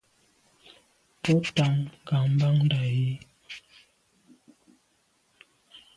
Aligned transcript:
Bo 1.23 1.33
tam 1.55 1.73
ngàmndà 2.05 2.81
yi. 2.95 3.05